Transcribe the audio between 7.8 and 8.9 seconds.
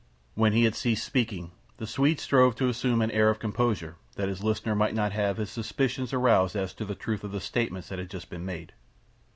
that had just been made.